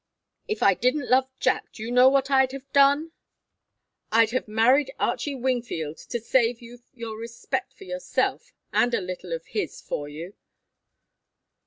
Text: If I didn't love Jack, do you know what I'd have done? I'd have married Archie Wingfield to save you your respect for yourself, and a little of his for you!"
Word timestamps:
If 0.47 0.63
I 0.63 0.73
didn't 0.73 1.11
love 1.11 1.29
Jack, 1.39 1.73
do 1.73 1.83
you 1.83 1.91
know 1.91 2.09
what 2.09 2.31
I'd 2.31 2.53
have 2.53 2.73
done? 2.73 3.11
I'd 4.11 4.31
have 4.31 4.47
married 4.47 4.89
Archie 4.99 5.35
Wingfield 5.35 5.97
to 6.09 6.19
save 6.19 6.59
you 6.59 6.79
your 6.95 7.19
respect 7.19 7.73
for 7.75 7.83
yourself, 7.83 8.51
and 8.73 8.95
a 8.95 8.99
little 8.99 9.31
of 9.31 9.45
his 9.45 9.79
for 9.79 10.09
you!" 10.09 10.33